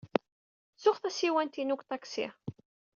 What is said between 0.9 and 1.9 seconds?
tasiwant-inu deg